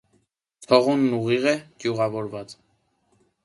Ցողունն 0.65 1.13
ուղիղ 1.19 1.47
է, 1.53 1.55
չճյուղավորված։ 1.81 2.59